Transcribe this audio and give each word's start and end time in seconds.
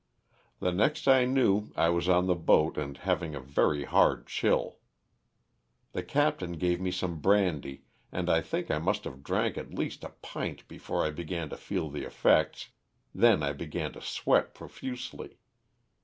The 0.59 0.71
next 0.71 1.07
I 1.07 1.25
knew 1.25 1.69
I 1.75 1.89
was 1.89 2.09
on 2.09 2.25
the 2.25 2.33
boat 2.33 2.75
and 2.75 2.97
having 2.97 3.35
a 3.35 3.39
very 3.39 3.83
hard 3.83 4.25
chill. 4.25 4.79
The 5.91 6.01
captain 6.01 6.53
gave 6.53 6.81
me 6.81 6.89
some 6.89 7.19
brandy 7.21 7.83
and 8.11 8.27
I 8.27 8.41
think 8.41 8.71
I 8.71 8.79
must 8.79 9.03
have 9.03 9.21
drank 9.23 9.59
at 9.59 9.75
least 9.75 10.03
a 10.03 10.09
pint 10.23 10.67
before 10.67 11.05
I 11.05 11.11
began 11.11 11.49
to 11.49 11.55
feel 11.55 11.91
the 11.91 12.01
effects, 12.03 12.69
then 13.13 13.43
I 13.43 13.53
began 13.53 13.93
to 13.93 14.01
sweat 14.01 14.55
profusely. 14.55 15.37